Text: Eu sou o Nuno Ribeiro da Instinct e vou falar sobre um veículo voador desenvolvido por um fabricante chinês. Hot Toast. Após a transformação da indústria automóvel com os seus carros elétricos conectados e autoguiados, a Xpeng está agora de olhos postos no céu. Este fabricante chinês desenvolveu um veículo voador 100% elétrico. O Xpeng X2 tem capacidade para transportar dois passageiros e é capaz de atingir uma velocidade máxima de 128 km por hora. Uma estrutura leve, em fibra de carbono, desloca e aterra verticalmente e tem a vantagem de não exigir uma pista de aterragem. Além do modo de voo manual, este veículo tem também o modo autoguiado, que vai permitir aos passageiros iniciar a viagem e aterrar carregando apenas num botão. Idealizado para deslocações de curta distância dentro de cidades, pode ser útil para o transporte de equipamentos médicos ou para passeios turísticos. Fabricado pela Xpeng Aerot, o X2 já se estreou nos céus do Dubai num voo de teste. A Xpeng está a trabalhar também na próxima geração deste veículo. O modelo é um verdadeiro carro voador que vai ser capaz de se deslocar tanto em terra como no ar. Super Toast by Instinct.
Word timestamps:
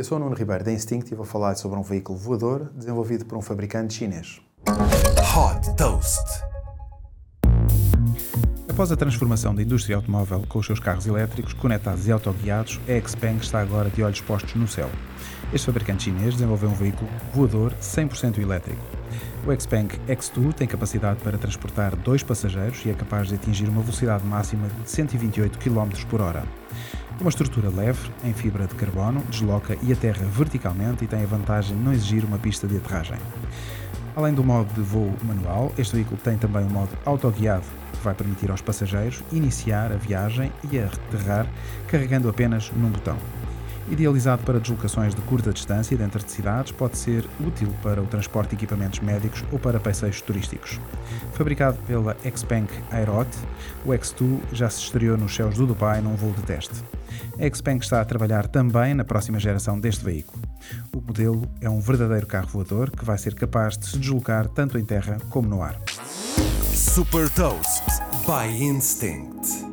Eu 0.00 0.04
sou 0.04 0.16
o 0.16 0.18
Nuno 0.18 0.34
Ribeiro 0.34 0.64
da 0.64 0.72
Instinct 0.72 1.12
e 1.12 1.14
vou 1.14 1.26
falar 1.26 1.54
sobre 1.56 1.78
um 1.78 1.82
veículo 1.82 2.16
voador 2.18 2.72
desenvolvido 2.74 3.26
por 3.26 3.36
um 3.36 3.42
fabricante 3.42 3.92
chinês. 3.92 4.40
Hot 4.66 5.76
Toast. 5.76 6.24
Após 8.66 8.90
a 8.90 8.96
transformação 8.96 9.54
da 9.54 9.62
indústria 9.62 9.96
automóvel 9.96 10.42
com 10.48 10.58
os 10.58 10.64
seus 10.64 10.80
carros 10.80 11.06
elétricos 11.06 11.52
conectados 11.52 12.08
e 12.08 12.12
autoguiados, 12.12 12.80
a 12.88 13.06
Xpeng 13.06 13.36
está 13.42 13.60
agora 13.60 13.90
de 13.90 14.02
olhos 14.02 14.22
postos 14.22 14.54
no 14.54 14.66
céu. 14.66 14.88
Este 15.52 15.66
fabricante 15.66 16.04
chinês 16.04 16.32
desenvolveu 16.32 16.70
um 16.70 16.74
veículo 16.74 17.10
voador 17.34 17.74
100% 17.74 18.38
elétrico. 18.38 18.80
O 19.46 19.60
Xpeng 19.60 19.88
X2 20.08 20.54
tem 20.54 20.66
capacidade 20.66 21.20
para 21.20 21.36
transportar 21.36 21.94
dois 21.94 22.22
passageiros 22.22 22.86
e 22.86 22.90
é 22.90 22.94
capaz 22.94 23.28
de 23.28 23.34
atingir 23.34 23.68
uma 23.68 23.82
velocidade 23.82 24.24
máxima 24.24 24.66
de 24.82 24.90
128 24.90 25.58
km 25.58 25.90
por 26.08 26.22
hora. 26.22 26.59
Uma 27.18 27.28
estrutura 27.30 27.68
leve, 27.68 28.10
em 28.24 28.32
fibra 28.32 28.66
de 28.66 28.74
carbono, 28.74 29.22
desloca 29.30 29.76
e 29.82 29.92
aterra 29.92 30.24
verticalmente 30.26 31.04
e 31.04 31.06
tem 31.06 31.22
a 31.22 31.26
vantagem 31.26 31.76
de 31.76 31.82
não 31.82 31.92
exigir 31.92 32.24
uma 32.24 32.38
pista 32.38 32.66
de 32.66 32.76
aterragem. 32.76 33.18
Além 34.16 34.34
do 34.34 34.44
modo 34.44 34.72
de 34.74 34.80
voo 34.80 35.14
manual, 35.22 35.72
este 35.78 35.96
veículo 35.96 36.18
tem 36.22 36.36
também 36.36 36.64
o 36.64 36.70
modo 36.70 36.90
autoguiado, 37.04 37.64
que 37.92 38.04
vai 38.04 38.14
permitir 38.14 38.50
aos 38.50 38.60
passageiros 38.60 39.22
iniciar 39.32 39.92
a 39.92 39.96
viagem 39.96 40.52
e 40.70 40.78
aterrar 40.78 41.46
carregando 41.88 42.28
apenas 42.28 42.70
num 42.72 42.90
botão. 42.90 43.16
Idealizado 43.90 44.42
para 44.44 44.60
deslocações 44.60 45.14
de 45.14 45.20
curta 45.22 45.52
distância 45.52 45.96
dentro 45.96 46.22
de 46.22 46.30
cidades, 46.30 46.70
pode 46.70 46.96
ser 46.96 47.24
útil 47.44 47.74
para 47.82 48.00
o 48.00 48.06
transporte 48.06 48.50
de 48.50 48.56
equipamentos 48.56 49.00
médicos 49.00 49.44
ou 49.50 49.58
para 49.58 49.80
passeios 49.80 50.20
turísticos. 50.20 50.78
Fabricado 51.32 51.76
pela 51.86 52.16
Xpeng 52.36 52.68
Aerot, 52.92 53.28
o 53.84 53.90
X2 53.90 54.38
já 54.52 54.70
se 54.70 54.80
estreou 54.80 55.16
nos 55.16 55.34
céus 55.34 55.56
do 55.56 55.66
Dubai 55.66 56.00
num 56.00 56.14
voo 56.14 56.32
de 56.32 56.42
teste. 56.42 56.84
A 57.38 57.56
Xpeng 57.56 57.78
está 57.78 58.00
a 58.00 58.04
trabalhar 58.04 58.46
também 58.46 58.94
na 58.94 59.04
próxima 59.04 59.38
geração 59.38 59.78
deste 59.78 60.04
veículo. 60.04 60.42
O 60.94 61.00
modelo 61.00 61.42
é 61.60 61.68
um 61.68 61.80
verdadeiro 61.80 62.26
carro 62.26 62.48
voador 62.48 62.90
que 62.90 63.04
vai 63.04 63.18
ser 63.18 63.34
capaz 63.34 63.78
de 63.78 63.86
se 63.86 63.98
deslocar 63.98 64.48
tanto 64.48 64.78
em 64.78 64.84
terra 64.84 65.18
como 65.30 65.48
no 65.48 65.62
ar. 65.62 65.78
Super 66.74 67.28
Toast 67.30 67.84
by 68.26 68.62
Instinct. 68.62 69.69